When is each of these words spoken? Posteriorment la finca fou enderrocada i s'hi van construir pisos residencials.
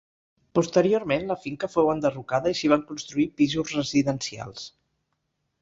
Posteriorment 0.59 1.27
la 1.31 1.37
finca 1.43 1.69
fou 1.73 1.91
enderrocada 1.93 2.55
i 2.55 2.59
s'hi 2.61 2.73
van 2.73 2.87
construir 2.89 3.29
pisos 3.43 3.77
residencials. 3.81 4.69